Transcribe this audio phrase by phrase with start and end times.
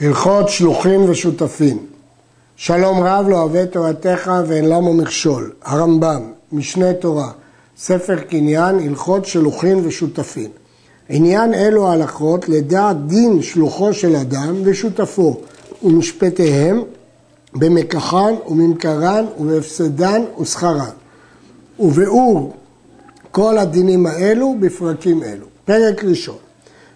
[0.00, 1.78] הלכות שלוחים ושותפים.
[2.56, 5.52] שלום רב לא אוהב תורתך ואין למו מכשול.
[5.62, 7.30] הרמב"ם, משנה תורה,
[7.78, 10.50] ספר קניין, הלכות שלוחים ושותפים.
[11.08, 15.40] עניין אלו ההלכות לדעת דין שלוחו של אדם ושותפו
[15.82, 16.82] ומשפטיהם
[17.54, 20.90] במקחן וממכרן ובהפסדן ושכרן.
[21.78, 22.52] וביאור
[23.30, 25.46] כל הדינים האלו בפרקים אלו.
[25.64, 26.38] פרק ראשון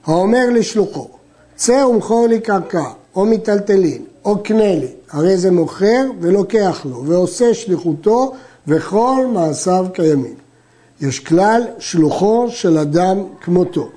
[0.07, 1.20] האומר לשלוחו
[1.61, 2.85] צא ומכור לי קרקע,
[3.17, 8.33] או מיטלטלין, או קנה לי, הרי זה מוכר ולוקח לו, ועושה שליחותו,
[8.69, 10.35] וכל מעשיו קיימים.
[11.01, 13.89] יש כלל שלוחו של אדם כמותו.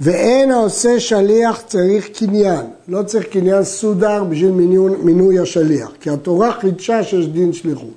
[0.00, 6.52] ואין העושה שליח צריך קניין, לא צריך קניין סודר בשביל מינוי, מינוי השליח, כי התורה
[6.52, 7.94] חידשה שיש דין שליחות.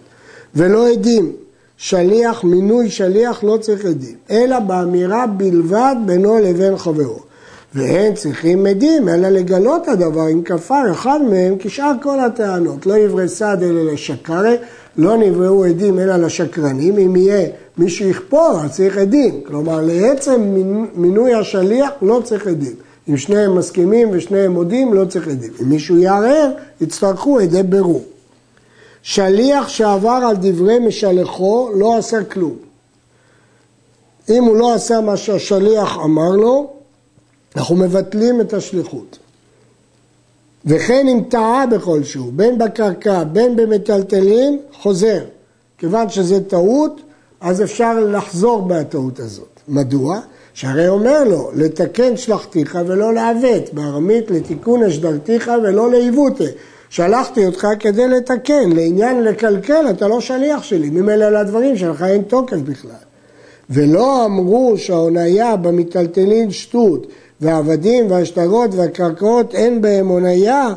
[0.56, 1.34] ולא עדים,
[1.78, 7.29] שליח, מינוי שליח לא צריך עדים, אלא באמירה בלבד בינו לבין חברו.
[7.74, 12.86] והם צריכים עדים, אלא לגלות הדבר אם כפר אחד מהם כשאר כל הטענות.
[12.86, 14.56] לא יברא סד אלא לשקרי,
[14.98, 19.42] לא נבראו עדים אלא לשקרנים, אם יהיה מי שיכפור אז צריך עדים.
[19.48, 20.56] כלומר לעצם
[20.96, 22.76] מינוי השליח לא צריך עדים.
[23.10, 25.52] אם שניהם מסכימים ושניהם מודים לא צריך עדים.
[25.62, 28.04] אם מישהו יערער יצטרכו עדי ברור.
[29.04, 32.56] שליח שעבר על דברי משלחו לא עשה כלום.
[34.30, 36.79] אם הוא לא עשה מה שהשליח אמר לו,
[37.56, 39.18] אנחנו מבטלים את השליחות.
[40.66, 45.24] וכן אם טעה בכלשהו, בין בקרקע, בין במטלטלין, חוזר.
[45.78, 47.02] כיוון שזה טעות,
[47.42, 49.60] אז אפשר לחזור מהטעות הזאת.
[49.68, 50.20] מדוע?
[50.54, 56.44] שהרי אומר לו, לתקן שלחתיך ולא לעוות, בארמית לתיקון אשדרתיך ולא לעיוותה.
[56.90, 62.58] שלחתי אותך כדי לתקן, לעניין לקלקל אתה לא שליח שלי, ממילא לדברים שלך אין תוקף
[62.58, 63.09] בכלל.
[63.70, 67.08] ולא אמרו שההוניה במיטלטלין שטות,
[67.42, 70.68] והעבדים והשטרות והקרקעות אין בהם הוניה,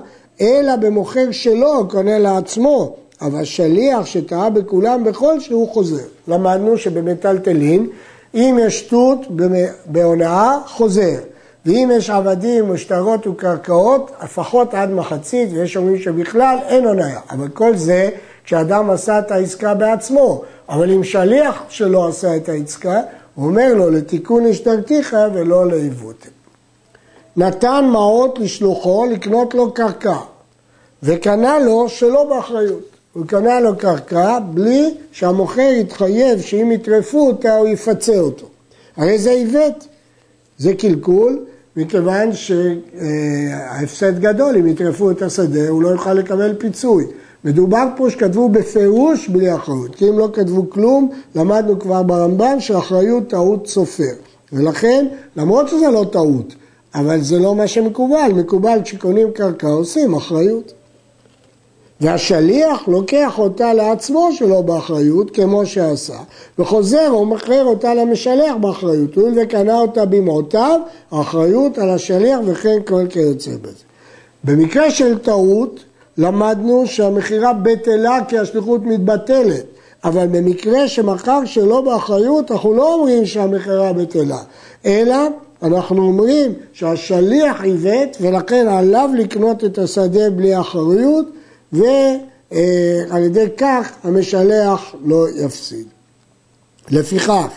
[0.40, 2.96] אלא במוכר שלו, קונה לעצמו.
[3.20, 6.04] אבל שליח שטעה בכולם בכל שהוא חוזר.
[6.28, 7.86] למדנו שבמטלטלין,
[8.34, 9.18] אם יש שטות
[9.86, 11.18] בהונאה, חוזר.
[11.66, 17.18] ואם יש עבדים ושטרות וקרקעות, לפחות עד מחצית, ויש אומרים שבכלל אין הונאה.
[17.30, 18.10] אבל כל זה
[18.52, 20.42] כשאדם עשה את העסקה בעצמו.
[20.68, 23.00] אבל אם שליח שלא עשה את העסקה,
[23.34, 26.26] הוא אומר לו לתיקון השתרתיך ולא לעיוות.
[27.36, 30.16] נתן מעות לשלוחו לקנות לו קרקע,
[31.02, 32.88] וקנה לו שלא באחריות.
[33.12, 38.46] הוא קנה לו קרקע בלי שהמוכר יתחייב שאם יטרפו אותה הוא יפצה אותו.
[38.96, 39.86] הרי זה עיוות,
[40.58, 41.44] זה קלקול,
[41.76, 47.06] מכיוון שההפסד גדול, אם יטרפו את השדה הוא לא יוכל לקבל פיצוי.
[47.44, 53.28] מדובר פה שכתבו בפירוש בלי אחריות, כי אם לא כתבו כלום, למדנו כבר ברמב"ן שאחריות
[53.28, 54.12] טעות סופר.
[54.52, 56.54] ולכן, למרות שזה לא טעות,
[56.94, 60.72] אבל זה לא מה שמקובל, מקובל כשקונים קרקע עושים אחריות.
[62.00, 66.18] והשליח לוקח אותה לעצמו שלא באחריות, כמו שעשה,
[66.58, 69.14] וחוזר או מכר אותה למשלח באחריות.
[69.14, 73.84] הואיל וקנה אותה במעותיו, האחריות על השליח וכן כל כיוצא בזה.
[74.44, 75.80] במקרה של טעות,
[76.18, 79.64] למדנו שהמכירה בטלה כי השליחות מתבטלת,
[80.04, 84.38] אבל במקרה שמכר שלא באחריות, אנחנו לא אומרים שהמכירה בטלה,
[84.86, 85.16] אלא
[85.62, 91.26] אנחנו אומרים שהשליח עיוות ולכן עליו לקנות את השדה בלי אחריות
[91.72, 95.86] ועל ידי כך המשלח לא יפסיד.
[96.90, 97.48] לפיכך,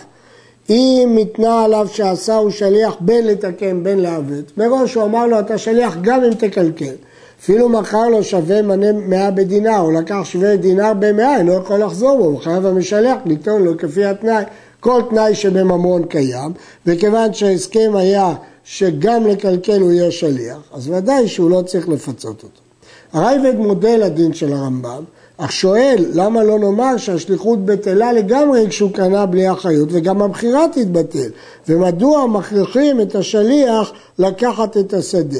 [0.69, 5.57] אם ניתנה עליו שעשה הוא שליח בין לתקן בין לעוות, מראש הוא אמר לו אתה
[5.57, 6.95] שליח גם אם תקלקל.
[7.39, 12.17] אפילו מכר לו שווה מנה מאה בדינר, הוא לקח שווה דינר במאה, אינו יכול לחזור
[12.17, 14.43] בו, חייב המשלח לטעון לו כפי התנאי.
[14.79, 16.51] כל תנאי שבממון קיים,
[16.85, 22.61] וכיוון שההסכם היה שגם לקלקל הוא יהיה שליח, אז ודאי שהוא לא צריך לפצות אותו.
[23.13, 25.03] הרייבד מודה לדין של הרמב"ם,
[25.37, 31.29] אך שואל למה לא נאמר שהשליחות בטלה לגמרי כשהוא קנה בלי אחריות וגם המכירה תתבטל
[31.69, 35.39] ומדוע מכריחים את השליח לקחת את השדה?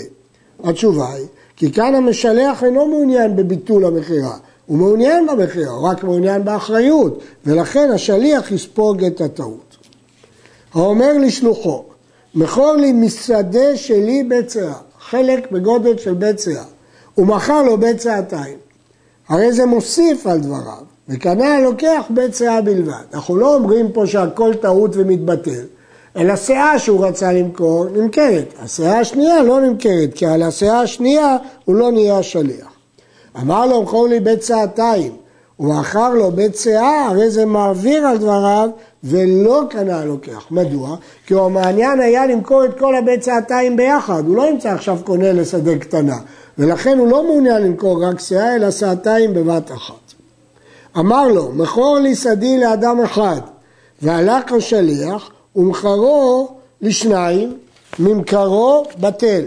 [0.64, 6.44] התשובה היא כי כאן המשלח אינו מעוניין בביטול המכירה הוא מעוניין במכירה, הוא רק מעוניין
[6.46, 9.78] באחריות ולכן השליח יספוג את הטעות.
[10.74, 11.84] האומר לשלוחו
[12.36, 14.54] מכור לי משדה שלי בית
[15.00, 16.64] חלק בגודל של בית שיער
[17.16, 18.58] הוא מכר לו בית שעתיים.
[19.30, 23.04] הרי זה מוסיף על דבריו, וקנה לוקח בית בלבד.
[23.14, 25.66] אנחנו לא אומרים פה שהכל טעות ומתבטל,
[26.16, 28.54] אלא שאה שהוא רצה למכור נמכרת.
[28.64, 32.68] השאה השנייה לא נמכרת, כי על השאה השנייה הוא לא נהיה שליח.
[33.42, 35.12] אמר לו, מכור לי בית שעתיים,
[35.58, 38.70] הוא מכר לו בית שאה, הרי זה מעביר על דבריו
[39.04, 40.46] ולא קנה הלוקח.
[40.52, 40.96] מדוע?
[41.28, 45.32] כי הוא המעניין היה למכור את כל הבית שעתיים ביחד, הוא לא ימצא עכשיו קונה
[45.32, 46.18] לשדה קטנה,
[46.58, 50.14] ולכן הוא לא מעוניין למכור רק שאה, אלא שעתיים בבת אחת.
[51.00, 53.42] אמר לו, מכור לי שדי לאדם אחד,
[54.02, 56.48] והלך השליח, ומכרו
[56.82, 57.58] לשניים,
[58.00, 59.44] ממכרו בטל.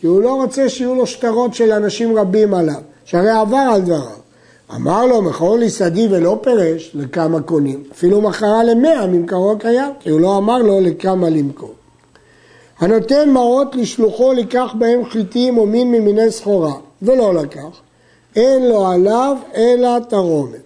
[0.00, 4.26] כי הוא לא רוצה שיהיו לו שטרות של אנשים רבים עליו, שהרי עבר על דבריו.
[4.74, 10.10] אמר לו, מכור לי שדי ולא פירש לכמה קונים, אפילו מכרה למאה ממכרו קיים, כי
[10.10, 11.74] הוא לא אמר לו לכמה למכור.
[12.78, 16.72] הנותן מעות לשלוחו לקח בהם חיטים או מין ממיני סחורה,
[17.02, 17.80] ולא לקח,
[18.36, 20.65] אין לו עליו אלא תרומת.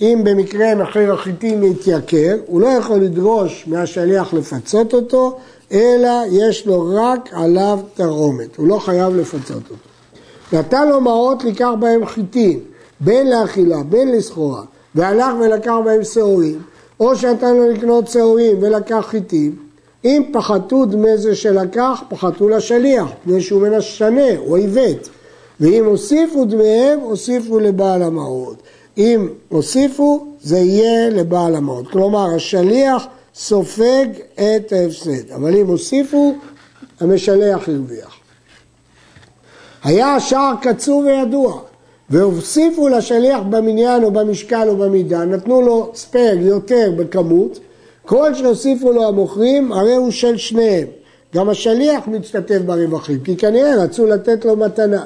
[0.00, 5.38] אם במקרה מחיר החיטים יתייקר, הוא לא יכול לדרוש מהשליח לפצות אותו,
[5.72, 9.74] אלא יש לו רק עליו תרומת, הוא לא חייב לפצות אותו.
[10.52, 12.60] נתן לו מעות לקח בהם חיטים,
[13.00, 14.62] בין לאכילה, בין לסחורה,
[14.94, 16.62] והלך ולקח בהם שעורים,
[17.00, 19.56] או שנתן לו לקנות שעורים ולקח חיטים,
[20.04, 25.08] אם פחתו דמי זה שלקח, פחתו לשליח, מפני שהוא מנשנה, הוא עיוות.
[25.60, 28.62] ואם הוסיפו דמיהם, הוסיפו לבעל המעות.
[28.98, 31.88] אם הוסיפו, זה יהיה לבעל המעות.
[31.88, 36.34] כלומר, השליח סופג את ההפסד, אבל אם הוסיפו,
[37.00, 38.16] המשלח הרוויח.
[39.84, 41.60] היה השער קצור וידוע,
[42.10, 47.58] והוסיפו לשליח במניין או במשקל או במידה, נתנו לו ספג יותר בכמות,
[48.04, 50.86] כל שהוסיפו לו המוכרים, הרי הוא של שניהם.
[51.34, 55.04] גם השליח משתתף ברווחים, כי כנראה רצו לתת לו מתנה.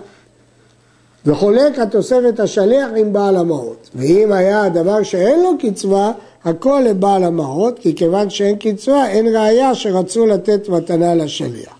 [1.26, 3.90] וחולק התוספת השליח עם בעל המעות.
[3.94, 6.12] ואם היה הדבר שאין לו קצבה,
[6.44, 11.74] הכל לבעל המעות, כי כיוון שאין קצבה, אין ראיה שרצו לתת מתנה לשליח.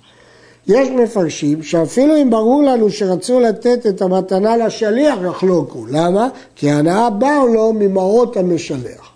[0.67, 5.87] יש מפרשים שאפילו אם ברור לנו שרצו לתת את המתנה לשליח, יחלוקו.
[5.91, 6.29] למה?
[6.57, 9.11] כי ההנאה באו לו ממעות המשלח.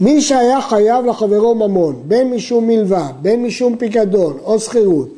[0.00, 5.08] מי שהיה חייב לחברו ממון, בין משום מלווה, בין משום פיקדון או שכירות,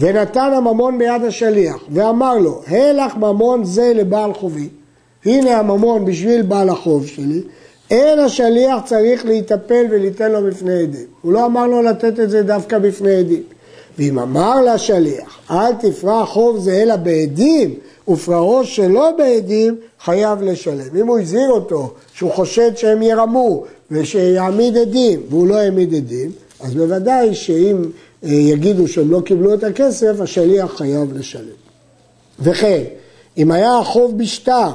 [0.00, 4.68] ונתן הממון ביד השליח, ואמר לו, הלך ממון זה לבעל חובי,
[5.24, 7.42] הנה הממון בשביל בעל החוב שלי,
[7.90, 11.06] אין השליח צריך להיטפל וליתן לו בפני עדים.
[11.22, 13.42] הוא לא אמר לו לתת את זה דווקא בפני עדים.
[13.98, 17.74] ואם אמר לשליח, אל תפרע חוב זה אלא בעדים,
[18.08, 20.96] ופרעו שלא בעדים, חייב לשלם.
[21.00, 26.30] אם הוא הזהיר אותו שהוא חושד שהם ירמו ושיעמיד עדים, והוא לא העמיד עדים,
[26.60, 27.84] אז בוודאי שאם
[28.24, 31.58] אה, יגידו שהם לא קיבלו את הכסף, השליח חייב לשלם.
[32.40, 32.82] וכן,
[33.38, 34.70] אם היה החוב בשטר,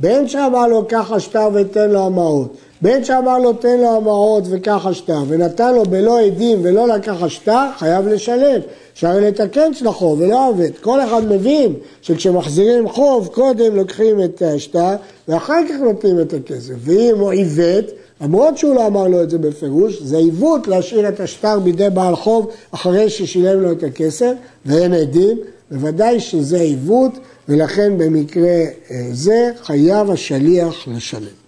[0.00, 4.86] בין שאמר לו קח השטר ותן לו המעות, בין שאמר לו תן לו המעות וקח
[4.86, 8.60] השטר, ונתן לו בלא עדים ולא לקח השטר, חייב לשלם.
[8.94, 10.70] שהרי לתקן של החוב ולא עובד.
[10.80, 14.94] כל אחד מבין שכשמחזירים חוב, קודם לוקחים את השטר
[15.28, 16.74] ואחר כך נותנים את הכסף.
[16.78, 17.84] ואם הוא עיוות,
[18.22, 22.16] למרות שהוא לא אמר לו את זה בפירוש, זה עיוות להשאיר את השטר בידי בעל
[22.16, 24.32] חוב אחרי ששילם לו את הכסף,
[24.66, 25.38] ואין עדים,
[25.70, 27.12] בוודאי שזה עיוות,
[27.48, 31.42] ולכן במקרה אה, זה חייב השליח לשלם.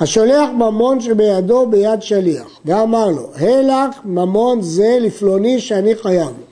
[0.00, 6.44] השולח ממון שבידו ביד שליח, ואמר לו, הלך ממון זה לפלוני שאני חייב לו.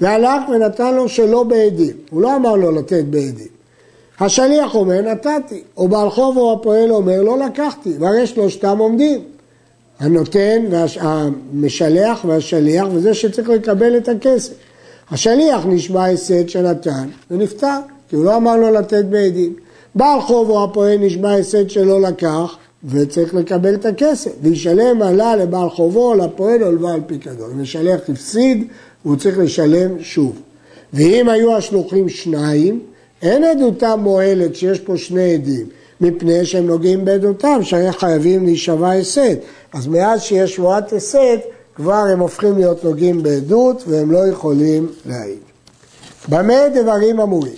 [0.00, 3.61] והלך ונתן לו שלא בעדים, הוא לא אמר לו לתת בעדים.
[4.20, 9.20] השליח אומר, נתתי, או בעל חוב או הפועל אומר, לא לקחתי, והרי שלושתם עומדים.
[10.00, 10.62] הנותן,
[11.00, 14.52] המשלח והשליח, וזה שצריך לקבל את הכסף.
[15.10, 17.78] השליח נשבע הסד שנתן ונפטר,
[18.08, 19.54] כי הוא לא אמר לו לתת בעדים.
[19.94, 25.70] בעל חוב או הפועל נשבע הסד שלא לקח, וצריך לקבל את הכסף, וישלם עלה לבעל
[25.70, 27.60] חובו, לפועל או לבעל פיקדון.
[27.60, 28.68] השליח הפסיד,
[29.02, 30.40] הוא צריך לשלם שוב.
[30.92, 32.80] ואם היו השלוחים שניים,
[33.22, 35.66] אין עדותם מועלת שיש פה שני עדים,
[36.00, 39.34] מפני שהם נוגעים בעדותם, שהרי חייבים להישבע הסד.
[39.72, 41.36] אז מאז שיש שבועת הסד,
[41.74, 45.38] כבר הם הופכים להיות נוגעים בעדות והם לא יכולים להעיד.
[46.28, 47.52] במה דברים אמורים?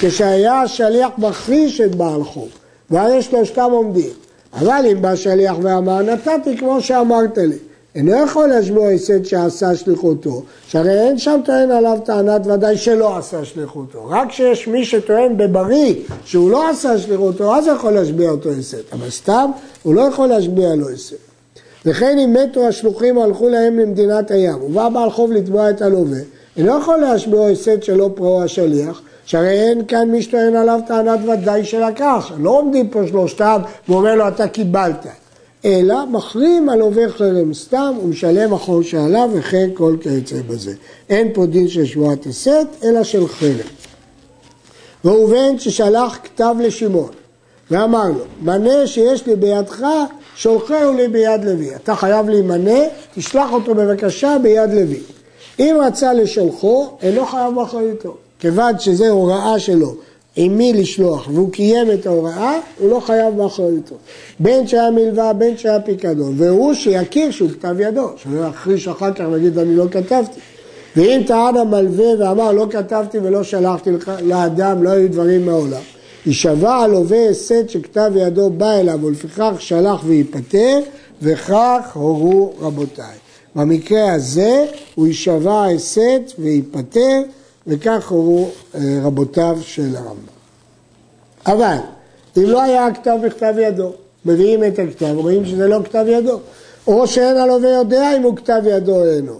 [0.00, 2.48] כשהיה השליח מכחיש את בעל חוב,
[2.90, 4.10] והרי שלושתם עומדים,
[4.52, 7.56] אבל אם בא שליח ואמר, נתתי כמו שאמרת לי,
[7.94, 13.44] אינו יכול להשביע הסד שעשה שליחותו, שהרי אין שם טוען עליו טענת ודאי שלא עשה
[13.44, 14.06] שליחותו.
[14.08, 15.94] רק כשיש מי שטוען בבריא
[16.24, 18.78] שהוא לא עשה שליחותו, אז יכול להשביע אותו הסד.
[18.92, 19.50] אבל סתם,
[19.82, 21.16] הוא לא יכול להשביע לו הסד.
[21.86, 26.18] וכן אם מתו השלוחים הלכו להם למדינת הים, ובא בעל חוב לתבוע את הלווה,
[26.56, 31.64] אינו יכול להשביע הסד שלא פרעו השליח, שהרי אין כאן מי שטוען עליו טענת ודאי
[31.64, 35.06] שלקח, לא עומדים פה שלושתם ואומר לו אתה קיבלת.
[35.64, 40.74] אלא מחרים על עובר חרם סתם ומשלם החור שעליו וכן כל כיוצא בזה.
[41.10, 43.68] אין פה דין של שבועת הסת אלא של חרם.
[45.04, 47.10] ראובן ששלח כתב לשמעון
[47.70, 49.84] ואמר לו, מנה שיש לי בידך
[50.36, 51.74] שולחהו לי ביד לוי.
[51.74, 52.78] אתה חייב להימנה,
[53.14, 55.00] תשלח אותו בבקשה ביד לוי.
[55.58, 58.16] אם רצה לשולחו, אינו חייב באחריותו.
[58.38, 59.94] כיוון שזו הוראה שלו
[60.36, 63.94] עם מי לשלוח והוא קיים את ההוראה, הוא לא חייב באחריותו.
[64.40, 69.24] בין שהיה מלווה, בין שהיה פיקדון, והוא שיכיר שהוא כתב ידו, שלא יכחיש אחר כך
[69.32, 70.40] ויגיד אני לא כתבתי.
[70.96, 73.90] ואם טען המלווה ואמר לא כתבתי ולא שלחתי
[74.22, 75.80] לאדם, לא היו דברים מעולם.
[76.26, 80.80] יישבע הלווה הסת שכתב ידו בא אליו ולפיכך שלח וייפטר,
[81.22, 83.16] וכך הורו רבותיי.
[83.56, 87.22] במקרה הזה הוא יישבע הסת וייפטר
[87.66, 90.32] וכך הורו אה, רבותיו של הרמב"ם.
[91.46, 91.76] אבל
[92.36, 93.92] אם לא היה הכתב בכתב ידו,
[94.24, 96.38] מביאים את הכתב, רואים שזה לא כתב ידו.
[96.86, 99.34] או שאין הלווה יודע אם הוא כתב ידו או אינו.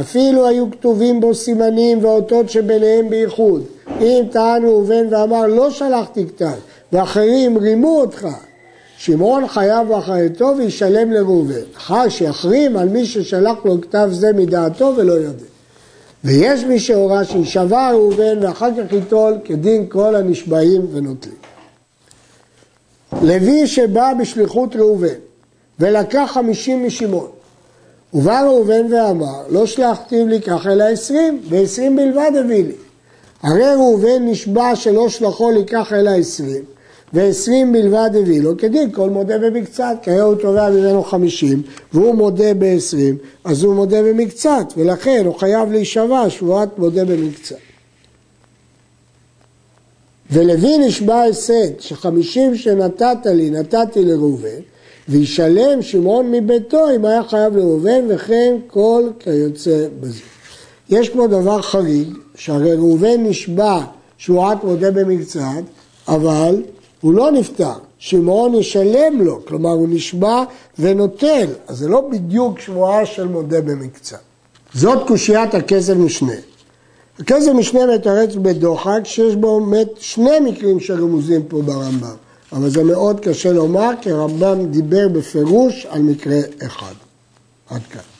[0.00, 3.62] אפילו היו כתובים בו סימנים ואותות שביניהם בייחוד.
[4.00, 6.54] אם טען ראובן ואמר לא שלחתי כתב,
[6.92, 8.28] ואחרים רימו אותך,
[8.98, 11.62] שמעון חייב באחריתו וישלם לראובן.
[11.76, 15.55] אחר שיחרים על מי ששלח לו כתב זה מדעתו ולא יודע.
[16.24, 21.36] ויש מי שהורה שישבע ראובן ואחר כך ייטול כדין כל הנשבעים ונוטלים.
[23.22, 25.18] לוי שבא בשליחות ראובן
[25.80, 27.30] ולקח חמישים משמעון
[28.14, 32.74] ובא ראובן ואמר לא שלחתי לי כך אלא עשרים ועשרים בלבד הביא לי
[33.42, 36.64] הרי ראובן נשבע שלא שלחו כך אלא עשרים
[37.12, 42.14] ועשרים בלבד הביא לו, כדין כל מודה במקצת, כי היום הוא תובע ממנו חמישים והוא
[42.14, 47.56] מודה בעשרים, אז הוא מודה במקצת, ולכן הוא חייב להישבע שבועת מודה במקצת.
[50.30, 54.60] ולוי נשבע הסד שחמישים שנתת לי נתתי לראובן
[55.08, 60.20] וישלם שמעון מביתו אם היה חייב לראובן וכן כל כיוצא בזה.
[60.90, 63.80] יש פה דבר חריג שהרי ראובן נשבע
[64.18, 65.62] שבועת מודה במקצת
[66.08, 66.62] אבל
[67.06, 70.44] הוא לא נפטר, שמעון ישלם לו, כלומר הוא נשבע
[70.78, 74.18] ונוטל, אז זה לא בדיוק שבועה של מודה במקצת.
[74.74, 76.32] זאת קושיית הכסף משנה.
[77.18, 82.16] הכסף משנה מתרץ בדוחק שיש בו באמת שני מקרים שרמוזים פה ברמב"ם,
[82.52, 86.94] אבל זה מאוד קשה לומר כי הרמב"ם דיבר בפירוש על מקרה אחד.
[87.70, 88.15] עד כאן.